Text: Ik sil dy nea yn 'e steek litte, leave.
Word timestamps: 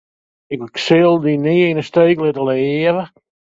Ik 0.53 0.75
sil 0.85 1.13
dy 1.23 1.35
nea 1.45 1.67
yn 1.71 1.79
'e 1.81 1.85
steek 1.89 2.17
litte, 2.23 2.43
leave. 2.49 3.01